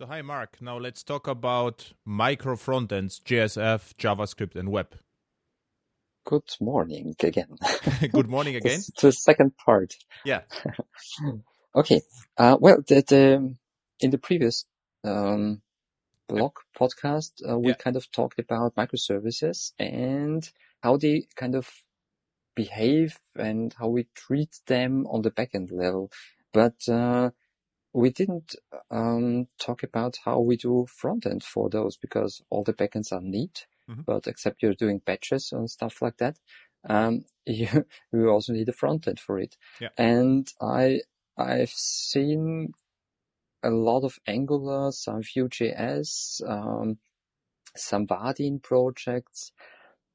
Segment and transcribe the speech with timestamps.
[0.00, 0.62] So, hi, Mark.
[0.62, 4.94] Now let's talk about micro frontends, JSF, JavaScript, and web.
[6.24, 7.58] Good morning again.
[8.12, 8.86] Good morning again.
[9.02, 9.94] the second part.
[10.24, 10.42] Yeah.
[11.76, 12.02] okay.
[12.38, 13.56] Uh, well, the, the,
[14.00, 14.66] in the previous
[15.04, 15.62] um,
[16.28, 17.74] blog podcast, uh, we Yeah.
[17.74, 20.50] kind of talked about microservices and
[20.82, 21.68] how they kind of
[22.56, 26.10] behave and how we treat them on the backend level.
[26.52, 27.30] But uh,
[27.92, 28.54] we didn't
[28.90, 33.20] um, talk about how we do front end for those because all the backends are
[33.22, 34.04] neat, Mhm.
[34.04, 36.38] but except you're doing batches and stuff like that.
[36.88, 39.56] Um, you, you also need a front end for it.
[39.80, 39.88] Yeah.
[39.98, 41.00] And I,
[41.36, 42.72] I've seen
[43.62, 46.98] a lot of Angular, some Vue.js, um,
[47.76, 49.52] some Vaadin projects,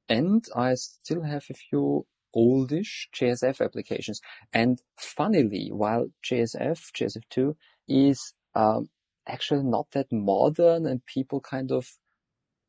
[0.10, 4.20] and I still have a few oldish JSF applications.
[4.54, 7.56] And funnily, while JSF, JSF2
[7.88, 8.90] is um,
[9.28, 11.88] actually not that modern and people kind of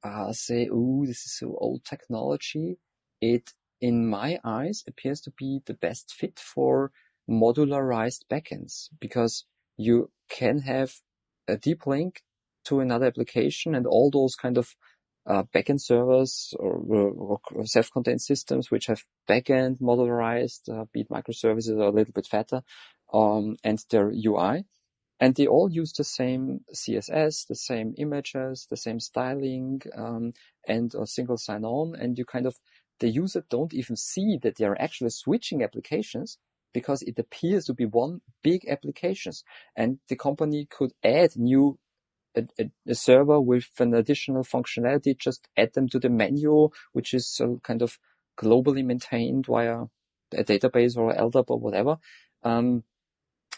[0.03, 2.79] uh, say, "Oh, this is so old technology,
[3.21, 6.93] it, in my eyes, appears to be the best fit for
[7.29, 9.45] modularized backends because
[9.77, 10.93] you can have
[11.49, 12.23] a deep link
[12.65, 14.75] to another application and all those kind of
[15.27, 21.77] uh, backend servers or, or self-contained systems which have backend modularized, uh, be it microservices
[21.77, 22.63] or a little bit fatter,
[23.13, 24.65] um, and their UI.
[25.19, 30.33] And they all use the same CSS, the same images, the same styling, um,
[30.69, 31.95] and a single sign-on.
[31.95, 32.57] And you kind of,
[33.01, 36.39] the user don't even see that they are actually switching applications
[36.75, 39.43] because it appears to be one big applications.
[39.75, 41.79] And the company could add new
[42.37, 47.15] a, a, a server with an additional functionality, just add them to the menu, which
[47.15, 47.99] is uh, kind of
[48.39, 49.85] globally maintained via
[50.37, 51.97] a database or LDAP or whatever.
[52.43, 52.85] Um,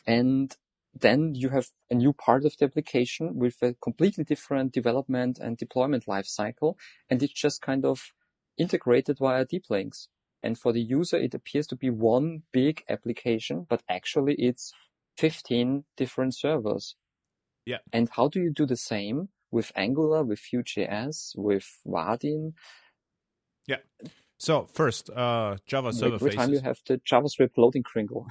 [0.06, 0.54] and
[0.94, 5.56] then you have a new part of the application with a completely different development and
[5.56, 6.74] deployment lifecycle.
[7.08, 8.12] And it's just kind of
[8.56, 10.08] integrated via deep links.
[10.42, 14.72] And for the user, it appears to be one big application, but actually it's
[15.16, 16.94] 15 different servers.
[17.66, 17.78] Yeah.
[17.92, 22.52] And how do you do the same with Angular, with Vue.js, with Vaadin?
[24.38, 28.26] So, first, uh, Java server Every time you have the JavaScript loading kringle.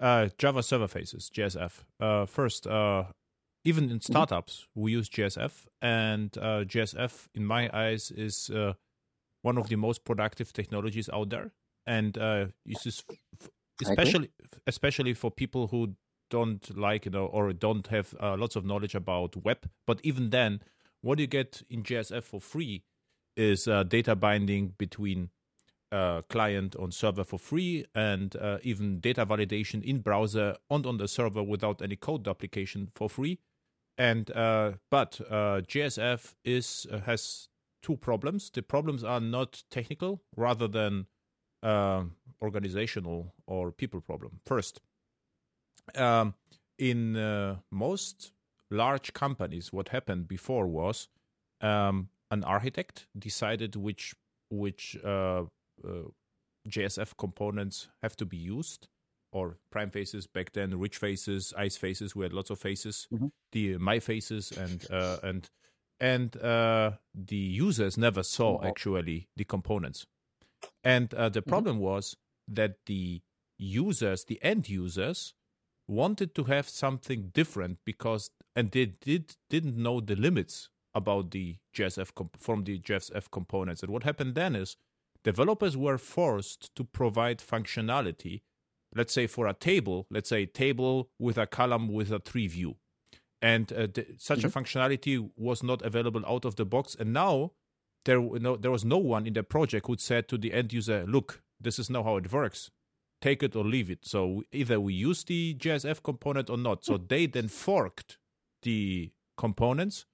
[0.00, 1.84] Uh, Java server faces, JSF.
[2.00, 3.04] Uh, first, uh,
[3.64, 8.74] even in startups, we use JSF, and uh, JSF, in my eyes, is uh,
[9.42, 11.52] one of the most productive technologies out there.
[11.86, 13.48] And uh, this is f- f-
[13.86, 14.02] I agree.
[14.02, 14.30] especially
[14.66, 15.94] especially for people who
[16.30, 19.68] don't like you know or don't have uh, lots of knowledge about web.
[19.86, 20.60] But even then,
[21.02, 22.82] what you get in JSF for free
[23.36, 25.30] is uh, data binding between
[25.92, 30.98] uh, client on server for free and uh, even data validation in browser and on
[30.98, 33.38] the server without any code duplication for free.
[33.96, 37.48] And uh, but uh, JSF is uh, has
[37.82, 38.50] two problems.
[38.50, 41.06] The problems are not technical, rather than
[41.62, 42.04] uh,
[42.42, 44.40] organizational or people problem.
[44.44, 44.80] First,
[45.94, 46.34] um,
[46.76, 47.12] in
[47.70, 48.32] most
[48.68, 51.08] large companies, what happened before was
[51.60, 54.14] um, an architect decided which
[54.50, 55.44] which uh,
[56.68, 58.88] JSF components have to be used,
[59.32, 62.14] or PrimeFaces back then, RichFaces, ice faces.
[62.16, 63.30] We had lots of faces, Mhm.
[63.52, 65.50] the MyFaces, and uh, and
[66.00, 70.06] and uh, the users never saw actually the components.
[70.82, 72.16] And uh, the problem was
[72.48, 73.22] that the
[73.58, 75.34] users, the end users,
[75.86, 81.56] wanted to have something different because, and they did didn't know the limits about the
[81.74, 83.82] JSF comp- from the JSF components.
[83.82, 84.76] And what happened then is
[85.24, 88.42] developers were forced to provide functionality.
[88.94, 92.76] Let's say for a table, let's say table with a column with a tree view,
[93.42, 96.94] and uh, th- such a functionality was not available out of the box.
[96.98, 97.52] And now
[98.04, 101.04] there no, there was no one in the project who said to the end user,
[101.08, 102.70] "Look, this is now how it works.
[103.20, 106.84] Take it or leave it." So either we use the JSF component or not.
[106.84, 108.18] So they then forked
[108.62, 110.06] the components,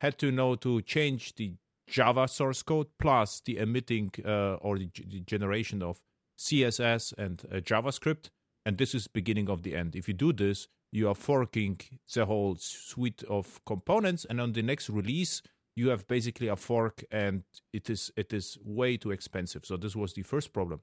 [0.00, 1.54] had to know to change the
[1.90, 6.00] Java source code plus the emitting uh, or the, g- the generation of
[6.38, 8.30] CSS and uh, JavaScript,
[8.64, 9.96] and this is beginning of the end.
[9.96, 11.80] If you do this, you are forking
[12.14, 15.42] the whole suite of components, and on the next release,
[15.74, 17.42] you have basically a fork, and
[17.72, 19.66] it is it is way too expensive.
[19.66, 20.80] So this was the first problem.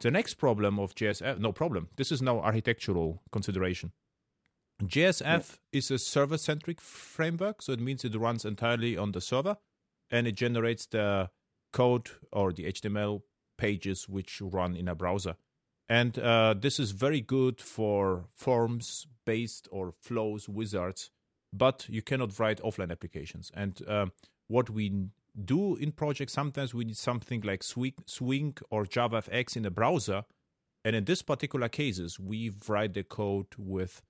[0.00, 1.88] The next problem of JSF, no problem.
[1.96, 3.92] This is now architectural consideration.
[4.82, 9.56] JSF is a server centric framework, so it means it runs entirely on the server
[10.10, 11.30] and it generates the
[11.72, 13.22] code or the HTML
[13.58, 15.36] pages which run in a browser.
[15.88, 21.10] And uh, this is very good for forms based or flows wizards.
[21.52, 23.50] but you cannot write offline applications.
[23.54, 24.06] And uh,
[24.48, 25.08] what we
[25.42, 30.24] do in projects, sometimes we need something like Swing, Swing or JavaFX in a browser.
[30.84, 34.02] And in this particular cases, we write the code with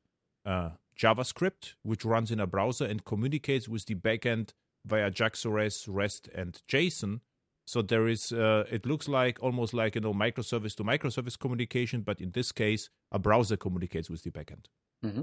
[0.44, 4.50] uh, JavaScript, which runs in a browser and communicates with the backend
[4.87, 7.21] via JAX-RS, REST, and JSON.
[7.65, 12.03] So there is, uh, it looks like almost like you know microservice to microservice communication,
[12.03, 14.67] but in this case, a browser communicates with the backend.
[15.05, 15.23] Mm-hmm.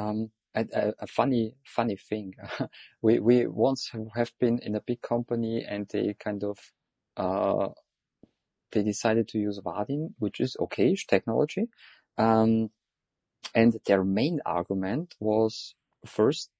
[0.00, 2.34] Um, a, a, funny, funny thing.
[3.02, 6.58] we we once have been in a big company, and they kind of
[7.16, 7.68] uh,
[8.72, 11.68] they decided to use Vaadin, which is okay technology.
[12.18, 12.70] Um,
[13.54, 15.74] and their main argument was
[16.06, 16.50] first,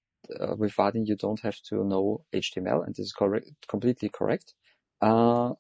[0.41, 4.55] uh, with Vaadin, you don't have to know HTML, and this is correct, completely correct.
[5.01, 5.55] Uh,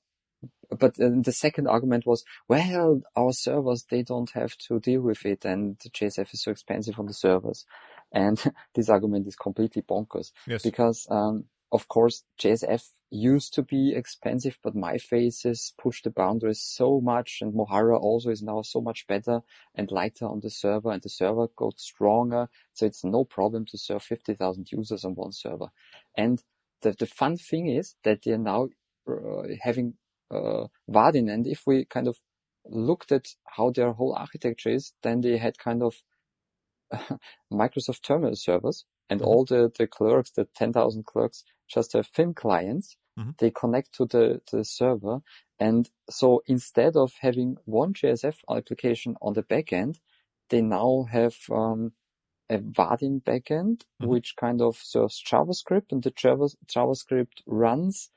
[0.71, 5.45] but the second argument was, well, our servers, they don't have to deal with it
[5.45, 7.67] and JSF is so expensive on the servers.
[8.13, 8.43] And
[8.75, 10.63] this argument is completely bonkers yes.
[10.63, 17.01] because, um, of course, JSF used to be expensive, but MyFaces pushed the boundaries so
[17.01, 19.41] much and Mojarra also is now so much better
[19.75, 22.49] and lighter on the server and the server got stronger.
[22.75, 25.69] So it's no problem to serve 50,000 users on one server.
[26.15, 26.43] And
[26.83, 28.69] the, the fun thing is that they're now
[29.09, 29.95] uh, having
[30.31, 31.33] uh, Vaadin.
[31.33, 32.19] And if we kind of
[32.67, 35.97] looked at how their whole architecture is, then they had kind of
[37.53, 39.29] Microsoft terminal servers and mm-hmm.
[39.29, 42.97] all the, the clerks, the 10,000 clerks just have thin clients.
[43.19, 43.33] Mm-hmm.
[43.39, 45.19] They connect to the, to the server.
[45.61, 49.99] And so instead of having one JSF application on the backend,
[50.49, 51.93] they now have, um,
[52.49, 54.07] a Vaadin backend, mm-hmm.
[54.07, 58.11] which kind of serves JavaScript and the JavaScript runs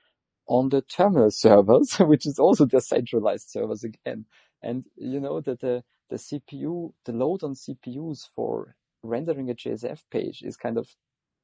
[0.48, 4.26] on the terminal servers, which is also the centralized servers again.
[4.62, 8.76] And you know that the, the CPU, the load on CPUs for
[9.08, 10.88] rendering a JSF page is kind of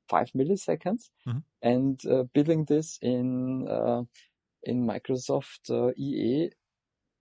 [0.09, 1.09] five milliseconds.
[1.27, 1.39] Mm-hmm.
[1.61, 4.03] And uh, building this in, uh,
[4.63, 6.51] in Microsoft uh, EA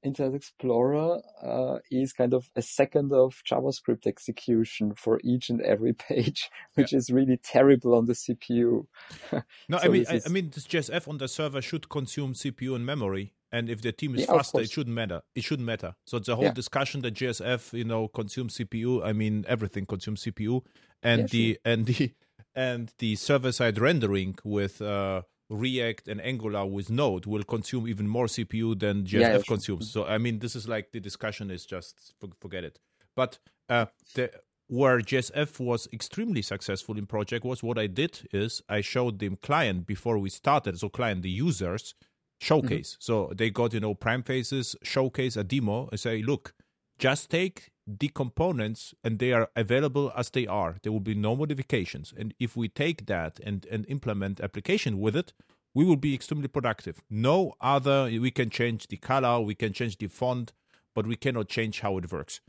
[0.03, 5.93] Internet Explorer uh, is kind of a second of JavaScript execution for each and every
[6.09, 6.99] page, which yeah.
[6.99, 8.87] is really terrible on the CPU.
[9.33, 9.43] no,
[9.79, 10.27] so I mean, is...
[10.27, 13.93] I, mean, this JSF on the server should consume CPU and memory, and if the
[13.93, 15.23] team is yeah, faster, it shouldn't matter.
[15.35, 15.95] It shouldn't matter.
[16.07, 16.53] So the whole yeah.
[16.53, 19.05] discussion that JSF, you know, consumes CPU.
[19.05, 20.63] I mean, everything consumes CPU,
[21.03, 21.73] and the sure.
[21.73, 22.13] and the
[22.55, 24.81] and the server side rendering with.
[24.81, 29.91] Uh, React and Angular with Node will consume even more CPU than JSF yeah, consumes.
[29.91, 30.05] Sure.
[30.05, 32.79] So I mean, this is like the discussion is just forget it.
[33.17, 34.31] But uh, the,
[34.69, 39.35] where JSF was extremely successful in project was what I did is I showed them
[39.35, 40.79] client before we started.
[40.79, 41.97] So client, the users
[42.41, 42.93] showcase.
[42.93, 43.13] Mm-hmm.
[43.13, 45.89] So they got you know prime PrimeFaces showcase a demo.
[45.91, 46.55] and say, look,
[46.99, 50.77] just take the components and they are available as they are.
[50.83, 52.13] There will be no modifications.
[52.17, 55.33] And if we take that and, and implement application with it,
[55.75, 57.01] we will be extremely productive.
[57.09, 60.53] No other, we can change the color, we can change the font,
[60.95, 62.41] but we cannot change how it works.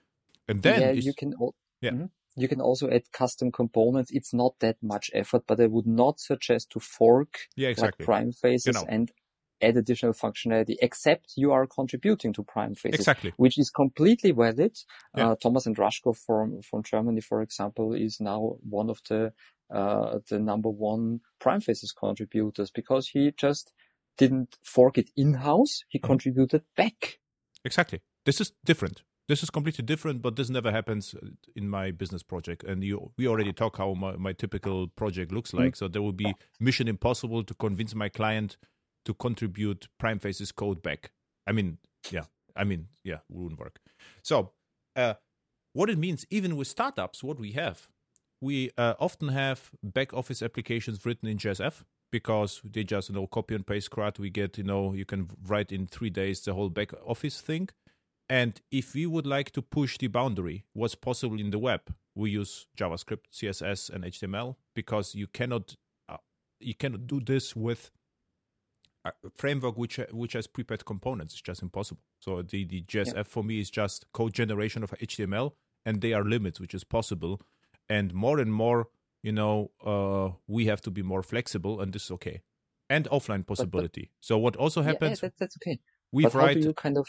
[0.48, 1.34] And then yeah, you can,
[1.82, 1.92] yeah.
[1.92, 2.06] Mm-hmm.
[2.36, 4.12] You can also add custom components.
[4.12, 8.06] It's not that much effort, but I would not suggest to fork yeah, exactly.
[8.06, 8.86] like PrimeFaces you know.
[8.88, 9.12] and
[9.62, 12.94] add additional functionality, except you are contributing to prime PrimeFaces.
[12.96, 13.34] Exactly.
[13.38, 14.78] Which is completely valid.
[15.16, 15.32] Yeah.
[15.32, 19.34] Uh, Thomas Andraschko from, from Germany, for example, is now one of the,
[19.74, 23.74] uh, the number one prime PrimeFaces contributors because he just
[24.18, 25.84] didn't fork it in-house.
[25.90, 26.08] He mm-hmm.
[26.08, 27.20] contributed back.
[27.64, 28.02] Exactly.
[28.26, 29.04] This is different.
[29.28, 31.16] This is completely different, but this never happens
[31.56, 32.64] in my business project.
[32.64, 35.74] And you, we already talk how my, my typical project looks like.
[35.74, 35.86] Mm-hmm.
[35.86, 38.58] So there will be mission impossible to convince my client
[39.06, 41.12] to contribute PrimeFace's code back.
[41.48, 41.78] I mean,
[42.10, 42.24] yeah,
[42.56, 43.80] I mean, yeah, wouldn't work.
[44.24, 44.52] So,
[44.96, 45.16] uh,
[45.74, 47.88] what it means, even with startups, what we have,
[48.42, 53.28] we uh, often have back office applications written in JSF because they just you know
[53.28, 54.20] copy and paste CRUD.
[54.20, 57.70] We get you know you can write in three days the whole back office thing.
[58.30, 61.82] And if we would like to push the boundary, what's possible in the web,
[62.16, 65.76] we use JavaScript, CSS, and HTML because you cannot
[66.10, 66.18] uh,
[66.60, 67.92] you cannot do this with
[69.36, 72.04] framework which which has prepared components is just impossible.
[72.20, 73.24] So the the JSF yeah.
[73.24, 75.52] for me is just code generation of HTML,
[75.86, 77.42] and there are limits which is possible,
[77.90, 78.90] and more and more,
[79.24, 82.42] you know, uh, we have to be more flexible, and this is okay,
[82.90, 84.02] and offline possibility.
[84.02, 85.22] But, but, so what also happens?
[85.22, 85.80] Yeah, that, that's okay.
[86.12, 87.08] We've write you kind of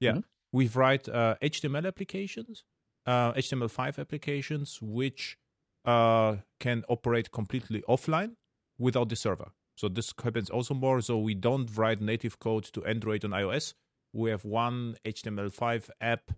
[0.00, 0.20] yeah, mm-hmm.
[0.52, 2.64] we write uh, HTML applications,
[3.06, 5.38] uh, HTML5 applications, which
[5.84, 8.32] uh, can operate completely offline
[8.78, 9.52] without the server.
[9.78, 11.00] So this happens also more.
[11.00, 13.74] So we don't write native code to Android and iOS.
[14.12, 16.32] We have one HTML5 app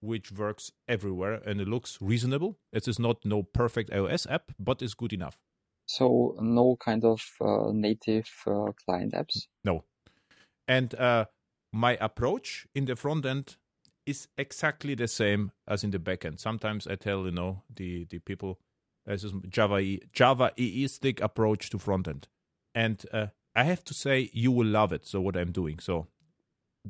[0.00, 2.58] which works everywhere and it looks reasonable.
[2.72, 5.40] It is not no perfect iOS app, but it's good enough.
[5.86, 9.46] So no kind of uh, native uh, client apps.
[9.64, 9.84] No,
[10.68, 11.26] and uh,
[11.72, 13.56] my approach in the front end
[14.06, 16.38] is exactly the same as in the back end.
[16.40, 18.60] Sometimes I tell you know the the people
[19.06, 22.28] this is Java Java EEstic approach to front end,
[22.74, 25.06] and uh, I have to say you will love it.
[25.06, 26.08] So what I'm doing so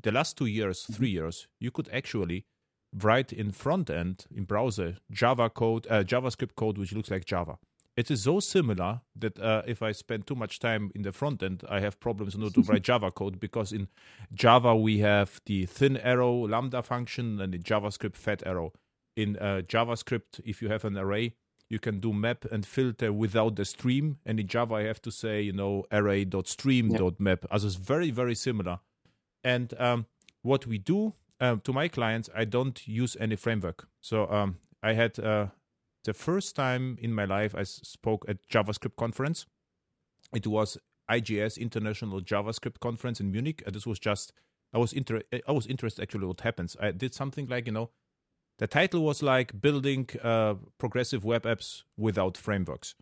[0.01, 2.47] the last two years, three years, you could actually
[2.93, 7.59] write in front end in browser Java code, uh, JavaScript code, which looks like Java.
[7.97, 11.45] It is so similar that uh, if I spend too much time in the front
[11.45, 13.87] end, I have problems in order to write Java code because in
[14.33, 18.73] Java we have the thin arrow lambda function and in JavaScript fat arrow.
[19.17, 21.35] In uh, JavaScript, if you have an array,
[21.75, 24.19] you can do map and filter without the stream.
[24.25, 27.39] And in Java, I have to say, you know, array.stream.map.
[27.43, 27.55] Yeah.
[27.55, 28.79] As it's very, very similar.
[29.43, 30.07] And um,
[30.43, 33.89] what we do um, to my clients, I don't use any framework.
[34.01, 35.49] So um, I had uh,
[36.05, 39.47] the first time in my life I spoke at JavaScript conference.
[40.33, 40.79] It was
[41.11, 43.65] IJS International JavaScript Conference in Munich.
[43.67, 44.33] And this was just
[44.73, 46.77] I was inter- I was interested actually what happens.
[46.81, 47.91] I did something like you know,
[48.59, 52.95] the title was like building uh, progressive web apps without frameworks,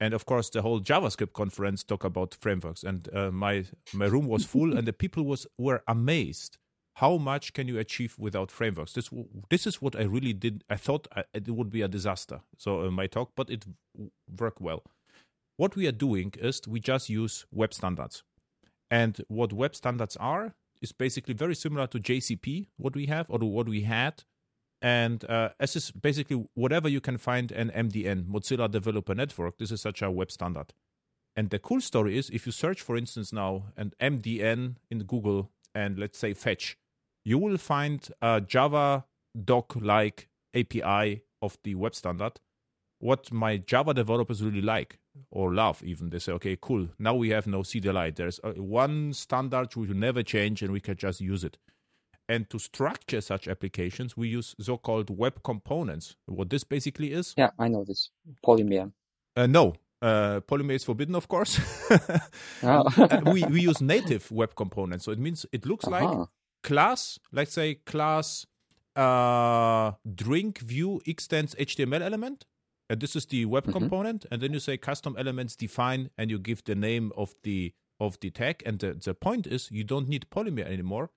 [0.00, 2.82] and of course the whole JavaScript conference talk about frameworks.
[2.82, 6.58] And uh, my my room was full, and the people was were amazed
[6.96, 8.94] how much can you achieve without frameworks.
[8.94, 9.10] This
[9.50, 10.64] this is what i really did.
[10.70, 12.40] I thought it would be a disaster.
[12.56, 13.64] So uh, my talk but it
[14.40, 14.82] worked well.
[15.58, 18.22] What we are doing is we just use web standards.
[18.90, 23.38] And what web standards are is basically very similar to jcp what we have or
[23.38, 24.24] what we had
[24.82, 29.80] and uh, is basically whatever you can find an mdn mozilla developer network this is
[29.80, 30.72] such a web standard
[31.34, 35.50] and the cool story is if you search for instance now an mdn in google
[35.74, 36.76] and let's say fetch
[37.26, 39.04] you will find a Java
[39.44, 42.38] doc like API of the web standard.
[43.00, 45.00] What my Java developers really like
[45.32, 46.86] or love, even they say, okay, cool.
[47.00, 48.14] Now we have no CDLI.
[48.14, 51.58] There's one standard which will never change, and we can just use it.
[52.28, 56.16] And to structure such applications, we use so-called web components.
[56.26, 57.34] What this basically is?
[57.36, 58.10] Yeah, I know this.
[58.44, 58.92] Polymer.
[59.36, 61.60] Uh, no, uh, Polymer is forbidden, of course.
[62.62, 62.84] oh.
[62.98, 66.04] Uh, we we use native web components, so it means it looks uh-huh.
[66.04, 66.28] like
[66.62, 68.46] class, let's say class
[68.96, 72.44] uh, drink view extends HTML element.
[72.88, 73.72] And this is the web mm-hmm.
[73.72, 74.26] component.
[74.30, 78.18] And then you say custom elements define and you give the name of the of
[78.20, 78.62] the tag.
[78.66, 81.10] And the, the point is you don't need Polymer anymore.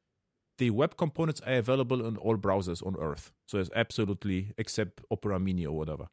[0.59, 3.31] The web components are available in all browsers on Earth.
[3.47, 6.07] So it's absolutely except Opera Mini or whatever.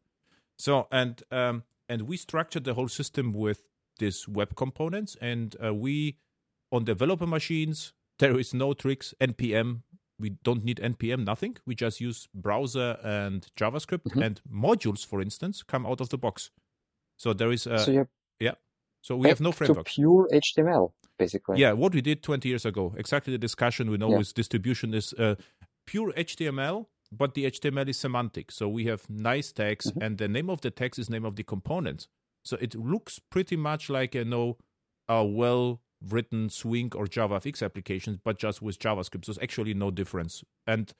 [0.57, 5.73] So and um, and we structured the whole system with these web components and uh,
[5.73, 6.17] we
[6.71, 9.13] on developer machines there is no tricks.
[9.21, 9.81] NPM,
[10.19, 11.57] we don't need NPM, nothing.
[11.65, 14.21] We just use browser and JavaScript mm-hmm.
[14.21, 16.49] and modules, for instance, come out of the box.
[17.17, 18.07] So there is a, so
[18.39, 18.55] yeah.
[19.01, 19.87] So we have no framework.
[19.87, 21.59] To pure HTML, basically.
[21.59, 24.17] Yeah, what we did 20 years ago, exactly the discussion we know yeah.
[24.17, 25.35] with distribution is uh,
[25.85, 28.51] pure HTML, but the HTML is semantic.
[28.51, 30.01] So we have nice tags, mm-hmm.
[30.01, 32.07] and the name of the text is name of the component.
[32.43, 34.57] So it looks pretty much like a you know
[35.07, 39.25] a well written Swing or JavaFX applications, but just with JavaScript.
[39.25, 40.43] So there's actually no difference.
[40.65, 40.93] And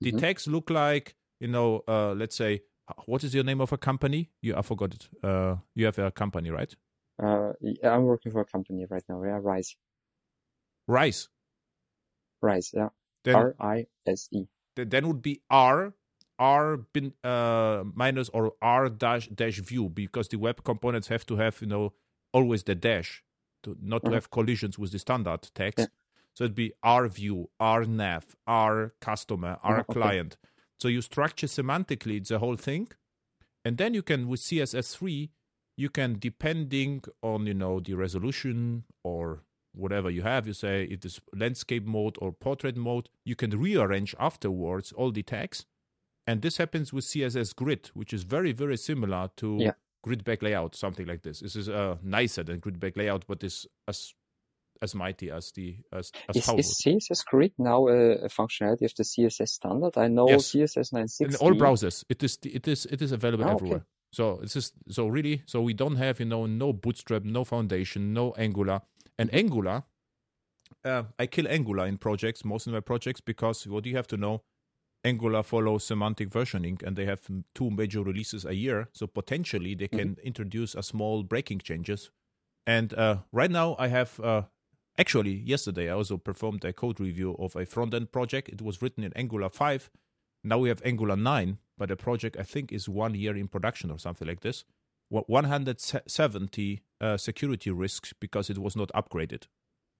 [0.00, 0.18] the mm-hmm.
[0.18, 2.62] tags look like, you know, uh, let's say,
[3.06, 4.30] what is your name of a company?
[4.42, 5.08] You, I forgot it.
[5.22, 6.74] Uh, you have a company, right?
[7.22, 7.52] Uh,
[7.82, 9.22] I'm working for a company right now.
[9.22, 9.76] Yeah, Rise.
[10.86, 11.28] Rise.
[12.42, 12.70] Rise.
[12.74, 12.88] Yeah.
[13.32, 14.44] R I S E.
[14.76, 15.94] Then would be R
[16.38, 21.36] R bin, uh, minus or R dash dash view because the web components have to
[21.36, 21.92] have you know
[22.32, 23.22] always the dash
[23.62, 24.14] to not to mm-hmm.
[24.14, 25.78] have collisions with the standard text.
[25.78, 25.86] Yeah.
[26.34, 29.92] So it'd be R view, R nav, R customer, R mm-hmm.
[29.92, 30.36] client.
[30.42, 30.50] Okay.
[30.80, 32.88] So you structure semantically the whole thing,
[33.64, 35.30] and then you can with CSS3
[35.76, 39.42] you can depending on you know the resolution or
[39.74, 44.14] whatever you have you say it is landscape mode or portrait mode you can rearrange
[44.20, 45.66] afterwards all the tags
[46.26, 49.72] and this happens with css grid which is very very similar to yeah
[50.04, 51.40] GridBagLayout, something like this.
[51.40, 54.12] This is uh, nicer than GridBagLayout, but is as
[54.82, 58.94] as mighty as the as, as is, is CSS Grid now a, a, functionality of
[58.96, 59.96] the CSS standard?
[59.96, 60.50] I know yes.
[60.52, 61.24] CSS 960.
[61.24, 63.78] In all browsers, it is it is it is available oh, everywhere.
[63.78, 63.86] Okay.
[64.14, 68.12] So it's just so really so we don't have you know no Bootstrap, no Foundation,
[68.12, 68.82] no Angular,
[69.18, 69.82] and Angular.
[70.84, 74.16] Uh, I kill Angular in projects, most of my projects, because what you have to
[74.16, 74.42] know
[75.04, 77.20] Angular follows semantic versioning and they have
[77.54, 78.88] two major releases a year.
[78.92, 80.26] So potentially they can mm-hmm.
[80.26, 82.10] introduce a small breaking changes.
[82.66, 84.42] And uh, right now I have, uh,
[84.98, 88.48] actually, yesterday I also performed a code review of a front end project.
[88.48, 89.90] It was written in Angular 5.
[90.44, 93.90] Now we have Angular 9, but the project I think is one year in production
[93.90, 94.64] or something like this.
[95.08, 99.44] 170 uh, security risks because it was not upgraded,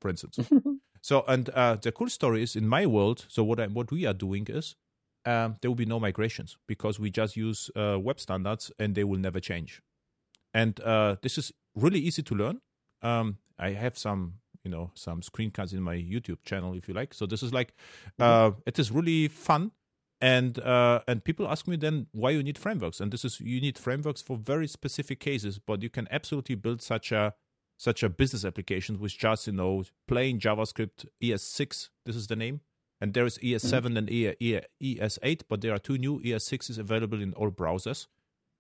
[0.01, 0.39] for instance.
[1.01, 3.27] so, and uh, the cool story is in my world.
[3.29, 4.77] So what I, what we are doing is
[5.25, 9.05] um, there will be no migrations because we just use uh, web standards and they
[9.05, 9.81] will never change.
[10.53, 12.61] And uh, this is really easy to learn.
[13.03, 14.35] Um, I have some
[14.65, 17.15] you know some screencasts in my YouTube channel if you like.
[17.15, 17.75] So this is like
[18.19, 19.73] uh, it is really fun
[20.25, 23.61] and uh, and people ask me then why you need frameworks and this is you
[23.61, 27.35] need frameworks for very specific cases but you can absolutely build such a
[27.77, 32.63] such a business application with just you know plain javascript es6 this is the name
[33.03, 33.97] and there is es7 mm-hmm.
[33.99, 38.07] and es8 but there are two new es6 is available in all browsers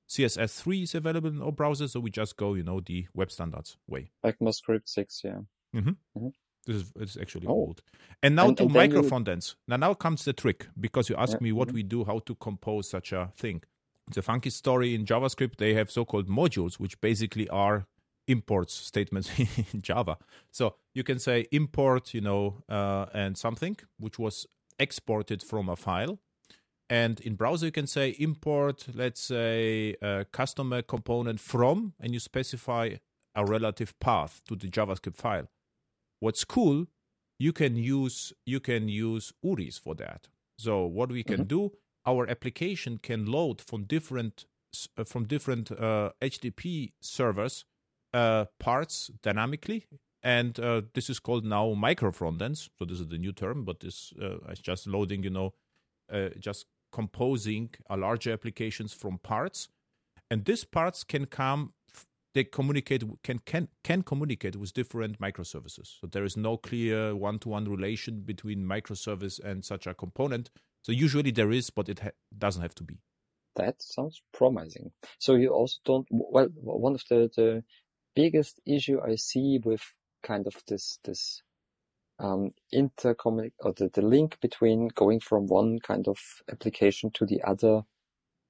[0.07, 3.79] css3 is available in all browsers so we just go you know the web standards
[3.89, 5.39] way ECMAScript 6 yeah
[5.75, 5.89] mm-hmm.
[5.89, 6.29] Mm-hmm.
[6.65, 7.53] This is it's actually oh.
[7.53, 7.83] old.
[8.23, 9.57] And now and, to and micro front ends.
[9.69, 11.45] Now now comes the trick because you asked yeah.
[11.45, 13.63] me what we do, how to compose such a thing.
[14.09, 15.57] It's a funky story in JavaScript.
[15.57, 17.87] They have so-called modules, which basically are
[18.27, 19.31] imports statements
[19.73, 20.19] in Java.
[20.51, 24.47] So you can say import, you know, uh, and something which was
[24.79, 26.19] exported from a file.
[26.91, 32.21] And in browser, you can say import, let's say, a customer component from, and you
[32.21, 32.97] specify
[33.35, 35.49] a relative path to the JavaScript file.
[36.25, 36.87] What's cool,
[37.39, 40.29] you can use you can use URIs for that.
[40.57, 41.57] So what we can mm-hmm.
[41.57, 41.73] do,
[42.07, 44.47] our application can load from different
[44.97, 47.67] uh, from different uh, HTTP servers
[48.15, 49.87] uh, parts dynamically,
[50.23, 52.71] and uh, this is called now micro frontends.
[52.79, 55.53] So this is the new term, but this uh, is just loading, you know,
[56.11, 59.69] uh, just composing a larger applications from parts,
[60.31, 61.75] and these parts can come
[62.35, 66.01] they communicate can can can communicate with different microservices.
[66.01, 70.51] So there is no clear one-to-one relation between microservice and such a component.
[70.83, 72.99] So usually there is, but it ha- doesn't have to be.
[73.57, 74.91] That sounds promising.
[75.19, 76.07] So you also don't.
[76.11, 77.65] Well, one of the the
[78.15, 79.83] biggest issue I see with
[80.23, 81.43] kind of this this
[82.19, 86.19] um, intercommunic or the, the link between going from one kind of
[86.51, 87.83] application to the other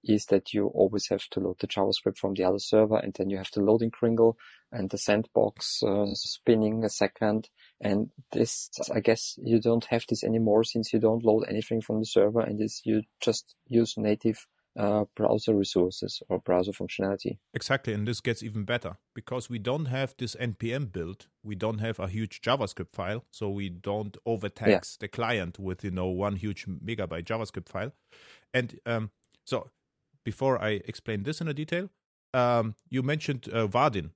[0.04, 3.30] is that you always have to load the JavaScript from the other server and then
[3.30, 4.36] you have the loading kringle
[4.70, 7.48] and the sandbox uh, spinning a second.
[7.80, 12.00] And this, I guess you don't have this anymore since you don't load anything from
[12.00, 17.38] the server and this, you just use native uh, browser resources or browser functionality.
[17.52, 21.26] Exactly, and this gets even better because we don't have this npm build.
[21.42, 25.04] We don't have a huge JavaScript file, so we don't overtax yeah.
[25.04, 27.92] the client with you know one huge megabyte JavaScript file.
[28.52, 29.10] And um,
[29.44, 29.70] so
[30.24, 31.90] before I explain this in a detail,
[32.32, 34.10] um, you mentioned uh, Vaadin.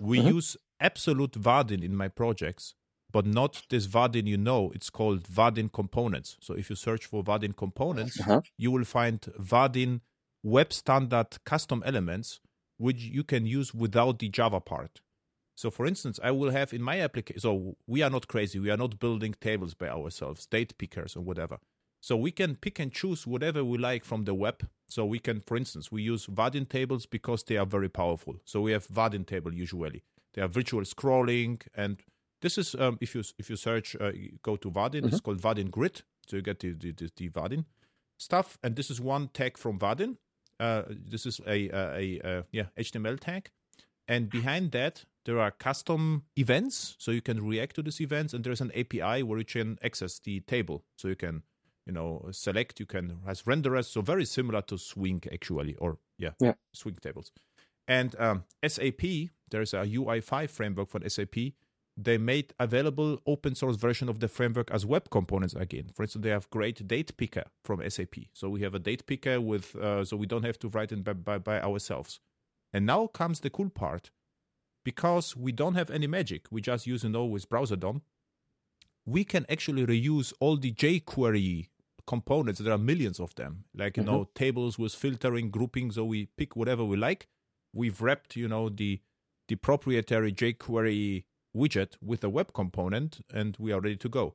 [0.00, 0.28] We mm-hmm.
[0.28, 2.74] use absolute Vaadin in my projects,
[3.12, 4.70] but not this Vaadin you know.
[4.74, 6.36] It's called Vaadin components.
[6.40, 8.42] So if you search for Vaadin components, uh-huh.
[8.56, 10.00] you will find Vaadin
[10.42, 12.40] web standard custom elements,
[12.78, 15.00] which you can use without the Java part.
[15.60, 17.40] So, for instance, I will have in my application.
[17.40, 18.58] So we are not crazy.
[18.58, 21.58] We are not building tables by ourselves, date pickers or whatever.
[22.00, 24.66] So we can pick and choose whatever we like from the web.
[24.90, 28.36] So we can, for instance, we use Vaadin tables because they are very powerful.
[28.44, 30.02] So we have Vaadin table usually.
[30.34, 32.02] They are virtual scrolling, and
[32.42, 35.02] this is um, if you if you search, uh, go to Vaadin.
[35.02, 35.08] Mm-hmm.
[35.08, 36.02] It's called Vaadin Grid.
[36.26, 37.64] So you get the the, the, the Vaadin
[38.18, 40.16] stuff, and this is one tag from Vaadin.
[40.58, 43.50] Uh, this is a, a, a, a yeah HTML tag,
[44.06, 48.44] and behind that there are custom events, so you can react to these events, and
[48.44, 51.42] there's an API where you can access the table, so you can
[51.90, 56.30] you know select you can has renderers so very similar to swing actually or yeah,
[56.38, 56.54] yeah.
[56.72, 57.32] swing tables.
[57.88, 59.02] And um, sap
[59.50, 61.34] there's a ui5 framework for sap
[61.96, 65.90] they made available open source version of the framework as web components again.
[65.92, 69.40] For instance they have great date picker from sap so we have a date picker
[69.40, 72.20] with uh, so we don't have to write it by, by, by ourselves.
[72.72, 74.12] And now comes the cool part.
[74.82, 78.00] Because we don't have any magic we just use you know with browser dom
[79.04, 81.69] we can actually reuse all the jQuery
[82.06, 82.60] components.
[82.60, 84.12] There are millions of them, like you mm-hmm.
[84.12, 85.90] know tables with filtering, grouping.
[85.92, 87.28] So we pick whatever we like.
[87.72, 89.00] We've wrapped you know the
[89.48, 91.24] the proprietary jQuery
[91.56, 94.34] widget with a web component, and we are ready to go.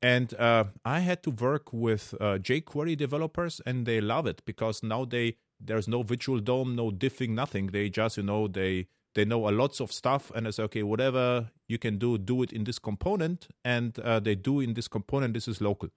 [0.00, 4.82] And uh, I had to work with uh, jQuery developers, and they love it because
[4.82, 7.68] now they there's no virtual DOM, no diffing, nothing.
[7.68, 11.50] They just you know they they know a lots of stuff and it's okay whatever
[11.68, 15.34] you can do do it in this component and uh, they do in this component
[15.34, 15.88] this is local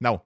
[0.00, 0.22] now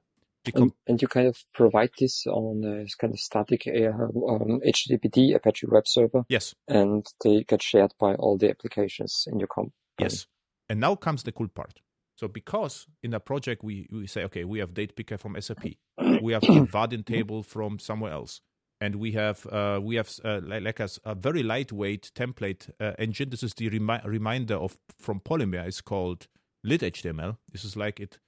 [0.55, 5.35] and, and, you kind of provide this on a kind of static uh, um, HTTPD
[5.35, 6.25] Apache web server.
[6.29, 6.55] Yes.
[6.67, 9.75] And they get shared by all the applications in your company.
[9.99, 10.27] Yes.
[10.69, 11.81] And now comes the cool part.
[12.17, 15.65] So because in a project we, we say, okay, we have date picker from SAP,
[16.23, 18.41] we have the Vaadin table from somewhere else.
[18.81, 22.93] and we have uh, we have uh, like, like a, a, very lightweight template uh,
[22.99, 23.31] engine.
[23.31, 25.67] This is the remi- reminder of from Polymer.
[25.67, 26.29] It's called
[26.63, 27.37] lit HTML.
[27.53, 28.19] This is like it.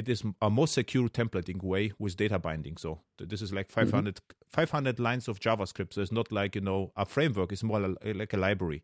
[0.00, 2.78] It is a more secure templating way with data binding.
[2.78, 4.34] So this is like 500, mm-hmm.
[4.48, 5.92] 500 lines of JavaScript.
[5.92, 7.52] So it's not like you know a framework.
[7.52, 8.82] It's more like a library.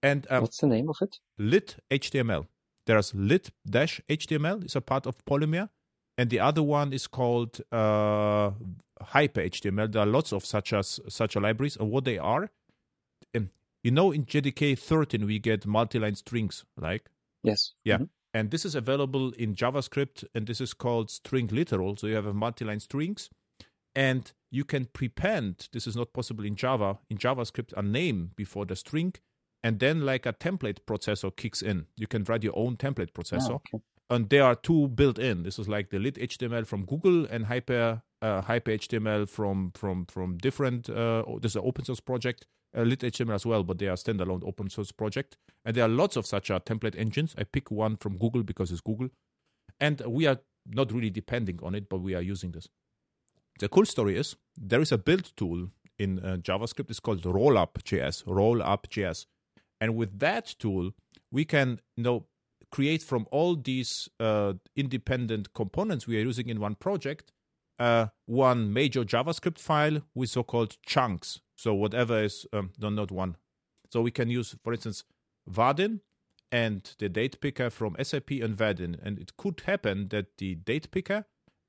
[0.00, 1.18] And um, what's the name of it?
[1.38, 2.46] Lit HTML.
[2.86, 4.62] There's lit dash HTML.
[4.62, 5.70] It's a part of Polymer,
[6.16, 8.52] and the other one is called uh,
[9.02, 9.90] Hyper HTML.
[9.90, 12.48] There are lots of such as such a libraries, and what they are,
[13.34, 13.50] um,
[13.82, 17.10] you know, in JDK 13 we get multi-line strings, like
[17.42, 17.96] yes, yeah.
[17.96, 18.04] Mm-hmm.
[18.34, 21.96] And this is available in JavaScript, and this is called string literal.
[21.96, 23.30] So you have a multi-line strings,
[23.94, 25.68] and you can prepend.
[25.72, 26.98] This is not possible in Java.
[27.08, 29.14] In JavaScript, a name before the string,
[29.62, 31.86] and then like a template processor kicks in.
[31.96, 33.52] You can write your own template processor.
[33.52, 33.82] Oh, okay.
[34.10, 35.42] And there are two built in.
[35.42, 40.06] This is like the lit HTML from Google and Hyper uh, Hyper HTML from from
[40.06, 40.88] from different.
[40.88, 42.46] Uh, this is an open source project.
[42.76, 45.36] Uh, lit HTML as well, but they are standalone open source project.
[45.64, 47.34] And there are lots of such uh, template engines.
[47.38, 49.08] I pick one from Google because it's Google,
[49.80, 52.68] and we are not really depending on it, but we are using this.
[53.58, 56.90] The cool story is there is a build tool in uh, JavaScript.
[56.90, 58.24] It's called Rollup.js.
[58.24, 59.26] Rollup.js
[59.80, 60.92] and with that tool,
[61.30, 62.26] we can you know
[62.70, 67.32] create from all these uh, independent components we are using in one project
[67.78, 71.40] uh, one major JavaScript file with so-called chunks.
[71.56, 73.36] So whatever is um, no, not one.
[73.90, 75.04] So we can use, for instance,
[75.50, 76.00] Vaadin
[76.50, 78.98] and the date picker from SAP and Vaadin.
[79.02, 81.24] And it could happen that the date picker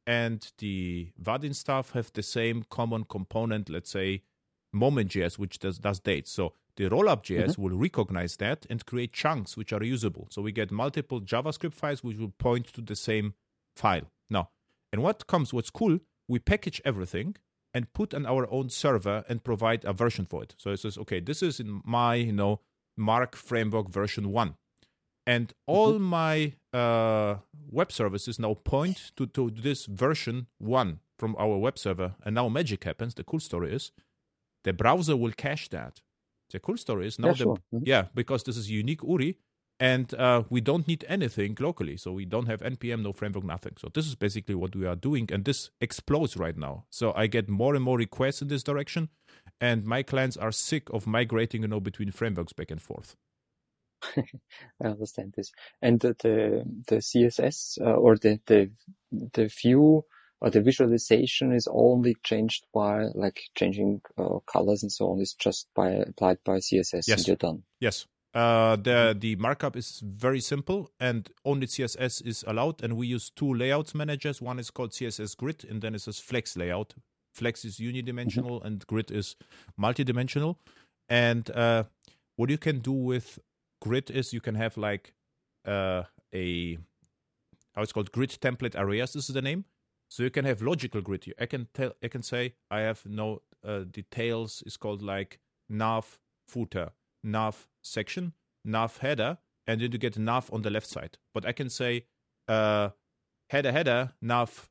[0.05, 4.23] and the Vaadin stuff have the same common component, let's say
[4.71, 6.31] Moment.js, which does, does dates.
[6.31, 7.61] So the rollup.js mm-hmm.
[7.61, 10.27] will recognize that and create chunks which are usable.
[10.29, 13.33] So we get multiple JavaScript files which will point to the same
[13.75, 14.11] file.
[14.29, 14.49] Now,
[14.91, 17.35] and what comes, what's cool, we package everything
[17.73, 20.55] and put on our own server and provide a version for it.
[20.57, 22.61] So it says, okay, this is in my, you know,
[22.97, 24.55] Mark framework version one.
[25.25, 26.03] And all mm-hmm.
[26.03, 27.35] my uh,
[27.69, 32.15] web services now point to, to this version one from our web server.
[32.25, 33.13] And now magic happens.
[33.13, 33.91] The cool story is
[34.63, 36.01] the browser will cache that.
[36.51, 37.55] The cool story is now, yeah, the, sure.
[37.73, 37.83] mm-hmm.
[37.85, 39.37] yeah, because this is unique URI,
[39.79, 41.95] and uh, we don't need anything locally.
[41.97, 43.73] So we don't have npm, no framework, nothing.
[43.77, 46.85] So this is basically what we are doing, and this explodes right now.
[46.89, 49.09] So I get more and more requests in this direction,
[49.61, 53.15] and my clients are sick of migrating, you know, between frameworks back and forth.
[54.15, 58.71] I understand this, and the the, the CSS uh, or the the
[59.11, 60.03] the view
[60.41, 65.33] or the visualization is only changed by like changing uh, colors and so on is
[65.33, 67.09] just by applied by css yes.
[67.09, 72.43] and you're done yes uh, the the markup is very simple and only css is
[72.47, 76.01] allowed and we use two layouts managers one is called css grid and then it
[76.01, 76.93] says flex layout
[77.33, 78.67] flex is unidimensional mm-hmm.
[78.67, 79.35] and grid is
[79.79, 80.57] multidimensional
[81.07, 81.83] and uh,
[82.35, 83.39] what you can do with
[83.81, 85.13] grid is you can have like
[85.65, 86.77] uh, a
[87.75, 89.65] how it's called grid template areas this is the name
[90.09, 91.31] so you can have logical grid.
[91.39, 91.93] I can tell.
[92.03, 94.63] I can say I have no uh, details.
[94.65, 95.39] It's called like
[95.69, 96.89] nav footer,
[97.23, 101.17] nav section, nav header, and then you get nav on the left side.
[101.33, 102.05] But I can say
[102.47, 102.89] uh,
[103.49, 104.69] header header nav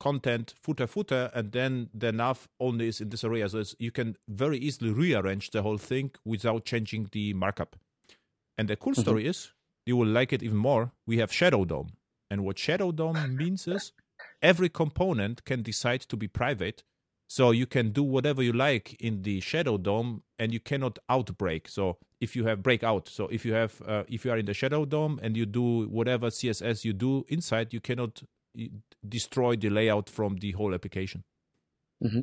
[0.00, 3.48] content footer footer, and then the nav only is in this area.
[3.48, 7.76] So you can very easily rearrange the whole thing without changing the markup.
[8.56, 9.02] And the cool mm-hmm.
[9.02, 9.52] story is
[9.86, 10.92] you will like it even more.
[11.06, 11.88] We have Shadow DOM,
[12.30, 13.92] and what Shadow DOM means is
[14.42, 16.82] every component can decide to be private.
[17.30, 21.68] So you can do whatever you like in the Shadow DOM, and you cannot outbreak.
[21.68, 24.52] So if you have breakout, so if you have uh, if you are in the
[24.52, 28.24] Shadow DOM and you do whatever CSS you do inside, you cannot
[29.08, 31.22] destroy the layout from the whole application.
[32.02, 32.22] Mm-hmm.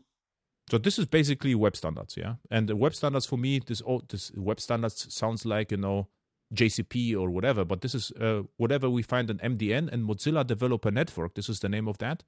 [0.70, 2.34] So this is basically web standards, yeah.
[2.52, 6.10] And the web standards for me, this oh, this web standards sounds like you know
[6.54, 10.92] JCP or whatever, but this is uh, whatever we find in MDN and Mozilla Developer
[10.92, 11.36] Network.
[11.36, 12.24] This is the name of that.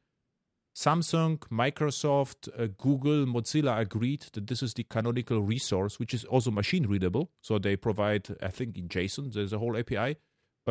[0.80, 6.52] Samsung, Microsoft, uh, Google, Mozilla agreed that this is the canonical resource, which is also
[6.52, 7.32] machine readable.
[7.42, 10.16] So they provide, I think, in JSON, there's a whole API.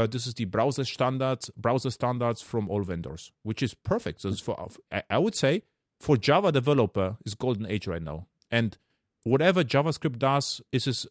[0.06, 4.20] This is the browser standards, browser standards from all vendors, which is perfect.
[4.22, 4.68] So for
[5.10, 5.62] I would say
[5.98, 8.78] for Java developer is golden age right now, and
[9.24, 11.06] whatever JavaScript does is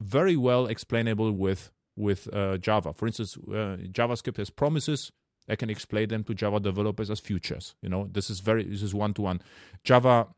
[0.00, 2.94] very well explainable with with uh, Java.
[2.94, 5.12] For instance, uh, JavaScript has promises.
[5.50, 7.74] I can explain them to Java developers as futures.
[7.82, 9.42] You know, this is very this is one to one.
[9.84, 10.28] Java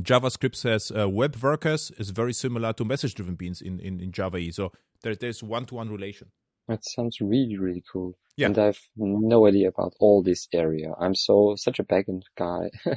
[0.00, 4.10] JavaScript says uh, web workers is very similar to message driven beans in, in, in
[4.12, 4.50] Java E.
[4.50, 6.28] So there, there's one to one relation.
[6.66, 8.14] That sounds really, really cool.
[8.36, 8.46] Yeah.
[8.46, 10.92] And I've no idea about all this area.
[10.98, 12.70] I'm so such a backend guy.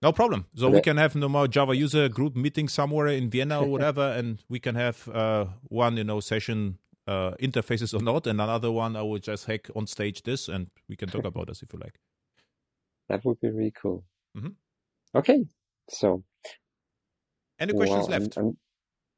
[0.00, 0.46] No problem.
[0.54, 0.76] So Okay.
[0.76, 4.40] we can have no more Java user group meeting somewhere in Vienna or whatever, and
[4.48, 8.96] we can have uh, one, you know, session uh, interfaces or not, and another one
[8.96, 11.80] I will just hack on stage this, and we can talk about this if you
[11.80, 11.98] like.
[13.08, 14.04] That would be really cool.
[14.36, 14.54] Mhm.
[15.14, 15.46] Okay,
[15.88, 16.22] so
[17.58, 18.38] Any questions well, I'm- left?
[18.38, 18.58] I'm-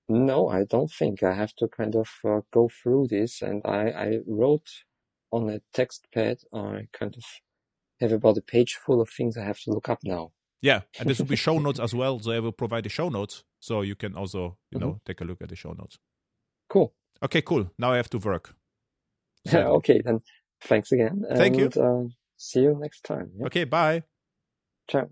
[0.09, 3.83] no, I don't think I have to kind of uh, go through this, and I
[4.07, 4.68] I wrote
[5.31, 6.38] on a text pad.
[6.53, 7.24] I kind of
[8.00, 10.33] have about a page full of things I have to look up now.
[10.62, 12.18] Yeah, and this will be show notes as well.
[12.20, 14.81] So I will provide the show notes, so you can also, you Mhm.
[14.81, 15.98] know, take a look at the show notes.
[16.70, 16.94] Cool.
[17.22, 17.70] Okay, cool.
[17.78, 18.54] Now I have to work.
[19.50, 20.20] So- okay, then
[20.62, 21.24] thanks again.
[21.37, 21.66] Thank you.
[21.76, 22.04] Uh,
[22.37, 23.30] see you next time.
[23.38, 23.46] Yeah?
[23.46, 24.02] Okay, bye.
[24.88, 25.11] Ciao.